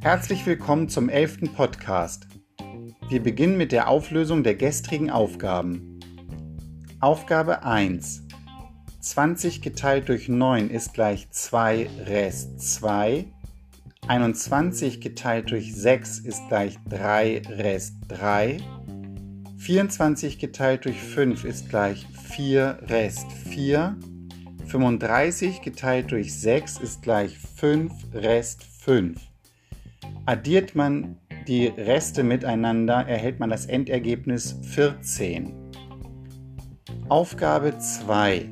[0.00, 2.26] Herzlich willkommen zum elften Podcast.
[3.08, 6.00] Wir beginnen mit der Auflösung der gestrigen Aufgaben.
[7.00, 8.22] Aufgabe 1.
[9.00, 13.26] 20 geteilt durch 9 ist gleich 2 Rest 2.
[14.06, 18.58] 21 geteilt durch 6 ist gleich 3 Rest 3.
[19.58, 23.96] 24 geteilt durch 5 ist gleich 4 Rest 4.
[24.68, 29.18] 35 geteilt durch 6 ist gleich 5 Rest 5.
[30.26, 31.16] Addiert man
[31.46, 35.54] die Reste miteinander, erhält man das Endergebnis 14.
[37.08, 38.50] Aufgabe 2.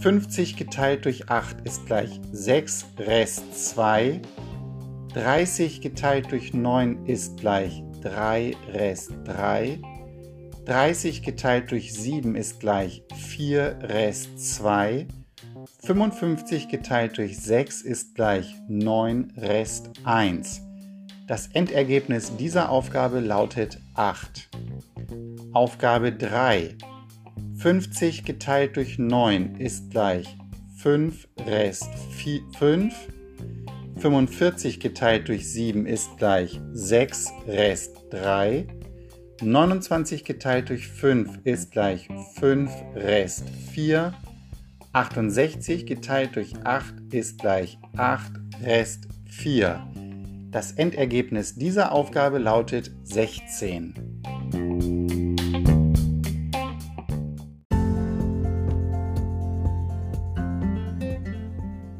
[0.00, 4.20] 50 geteilt durch 8 ist gleich 6 Rest 2.
[5.14, 9.78] 30 geteilt durch 9 ist gleich 3 Rest 3.
[10.70, 15.08] 30 geteilt durch 7 ist gleich 4 Rest 2.
[15.82, 20.62] 55 geteilt durch 6 ist gleich 9 Rest 1.
[21.26, 24.48] Das Endergebnis dieser Aufgabe lautet 8.
[25.52, 26.76] Aufgabe 3.
[27.56, 30.38] 50 geteilt durch 9 ist gleich
[30.76, 31.90] 5 Rest
[32.60, 32.94] 5.
[33.96, 38.68] 45 geteilt durch 7 ist gleich 6 Rest 3.
[39.42, 44.12] 29 geteilt durch 5 ist gleich 5 Rest 4.
[44.92, 48.32] 68 geteilt durch 8 ist gleich 8
[48.62, 49.86] Rest 4.
[50.50, 53.94] Das Endergebnis dieser Aufgabe lautet 16.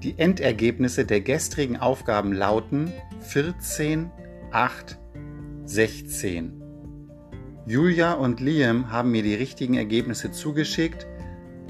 [0.03, 4.11] Die Endergebnisse der gestrigen Aufgaben lauten 14,
[4.51, 4.99] 8,
[5.65, 6.60] 16.
[7.71, 11.07] Julia und Liam haben mir die richtigen Ergebnisse zugeschickt.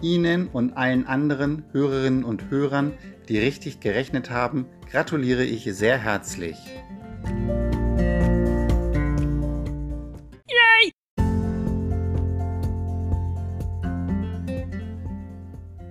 [0.01, 2.95] Ihnen und allen anderen Hörerinnen und Hörern,
[3.29, 6.57] die richtig gerechnet haben, gratuliere ich sehr herzlich.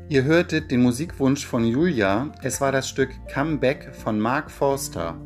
[0.07, 2.31] Ihr hörtet den Musikwunsch von Julia.
[2.41, 5.21] Es war das Stück Come Back von Mark Forster.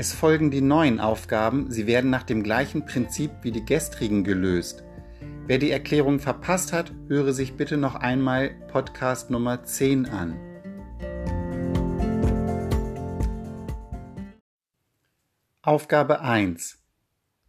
[0.00, 1.70] Es folgen die neuen Aufgaben.
[1.70, 4.82] Sie werden nach dem gleichen Prinzip wie die gestrigen gelöst.
[5.46, 10.40] Wer die Erklärung verpasst hat, höre sich bitte noch einmal Podcast Nummer 10 an.
[15.60, 16.78] Aufgabe 1.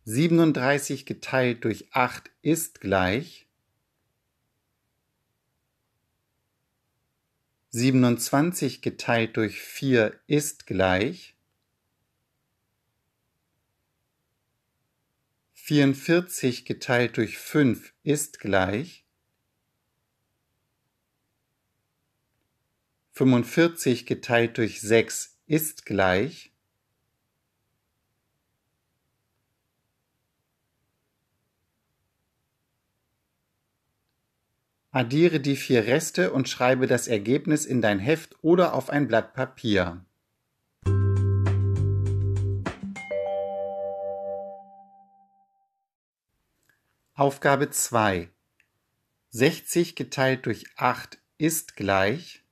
[0.03, 3.47] 37 geteilt durch 8 ist gleich
[7.69, 11.37] 27 geteilt durch 4 ist gleich
[15.63, 19.05] 44 geteilt durch 5 ist gleich
[23.11, 26.51] 45 geteilt durch 6 ist gleich
[34.89, 39.35] Addiere die vier Reste und schreibe das Ergebnis in dein Heft oder auf ein Blatt
[39.35, 40.03] Papier.
[47.21, 48.31] Aufgabe 2.
[49.29, 52.43] 60 geteilt durch 8 ist gleich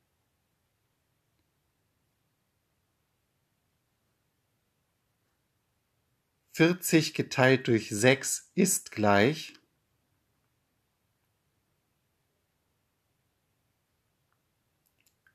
[6.52, 9.56] Vierzig geteilt durch sechs ist gleich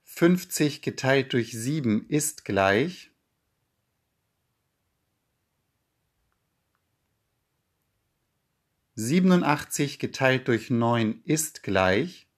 [0.04, 3.10] Fünfzig geteilt durch sieben ist gleich
[8.96, 12.28] 87 geteilt durch 9 ist gleich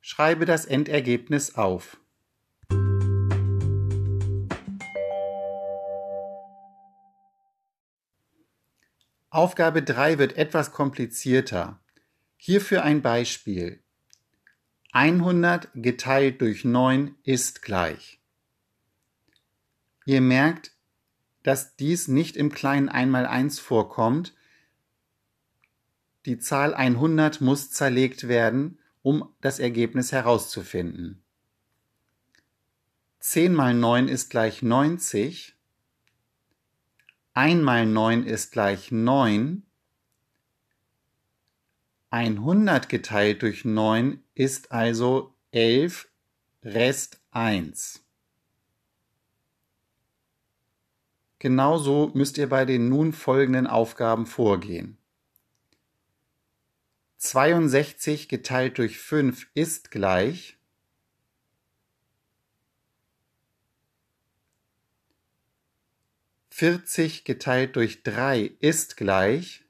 [0.00, 1.98] Schreibe das Endergebnis auf.
[9.28, 11.78] Aufgabe 3 wird etwas komplizierter.
[12.38, 13.82] Hierfür ein Beispiel.
[14.92, 18.18] 100 geteilt durch 9 ist gleich.
[20.08, 20.72] Ihr merkt,
[21.42, 24.34] dass dies nicht im kleinen Einmaleins vorkommt.
[26.24, 31.22] Die Zahl 100 muss zerlegt werden, um das Ergebnis herauszufinden.
[33.20, 35.54] 10 mal 9 ist gleich 90.
[37.34, 39.62] 1 mal 9 ist gleich 9.
[42.08, 46.08] 100 geteilt durch 9 ist also 11
[46.62, 48.07] Rest 1.
[51.38, 54.98] Genauso müsst ihr bei den nun folgenden Aufgaben vorgehen.
[57.18, 60.56] 62 geteilt durch 5 ist gleich
[66.50, 69.64] Vierzig geteilt durch drei ist gleich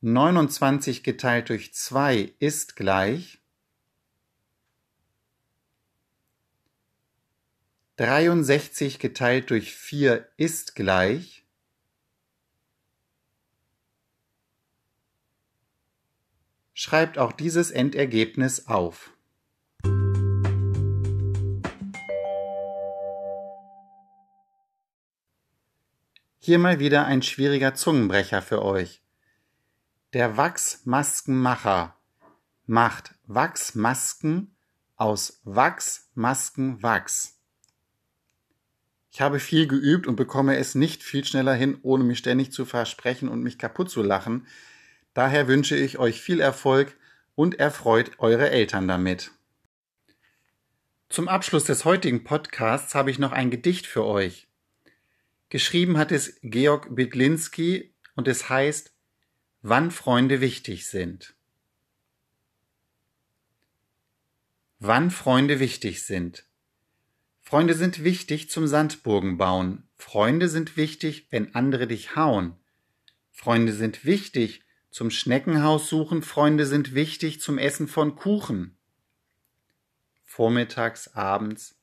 [0.00, 3.39] Neunundzwanzig geteilt durch zwei ist gleich
[8.00, 11.44] Dreiundsechzig geteilt durch vier ist gleich
[16.72, 19.10] Schreibt auch dieses Endergebnis auf.
[26.38, 29.02] Hier mal wieder ein schwieriger Zungenbrecher für euch.
[30.14, 31.94] Der Wachsmaskenmacher
[32.64, 34.56] macht Wachsmasken
[34.96, 37.39] aus Wachsmaskenwachs.
[39.12, 42.64] Ich habe viel geübt und bekomme es nicht viel schneller hin, ohne mich ständig zu
[42.64, 44.46] versprechen und mich kaputt zu lachen.
[45.14, 46.96] Daher wünsche ich euch viel Erfolg
[47.34, 49.32] und erfreut eure Eltern damit.
[51.08, 54.46] Zum Abschluss des heutigen Podcasts habe ich noch ein Gedicht für euch.
[55.48, 58.94] Geschrieben hat es Georg Bidlinski und es heißt
[59.62, 61.34] Wann Freunde wichtig sind.
[64.78, 66.46] Wann Freunde wichtig sind.
[67.50, 69.82] Freunde sind wichtig zum Sandburgen bauen.
[69.96, 72.54] Freunde sind wichtig, wenn andere dich hauen.
[73.32, 74.62] Freunde sind wichtig,
[74.92, 78.76] zum Schneckenhaus suchen, Freunde sind wichtig zum Essen von Kuchen.
[80.22, 81.74] Vormittags, abends,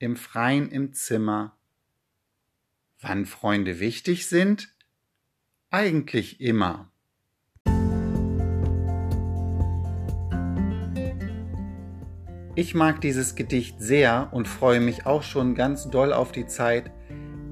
[0.00, 1.56] im Freien im Zimmer.
[3.00, 4.74] Wann Freunde wichtig sind?
[5.70, 6.90] Eigentlich immer.
[12.58, 16.90] Ich mag dieses Gedicht sehr und freue mich auch schon ganz doll auf die Zeit,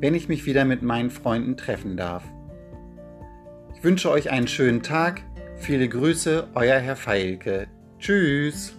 [0.01, 2.25] wenn ich mich wieder mit meinen Freunden treffen darf.
[3.77, 5.23] Ich wünsche euch einen schönen Tag.
[5.59, 7.69] Viele Grüße, euer Herr Feilke.
[8.01, 8.76] Tschüss.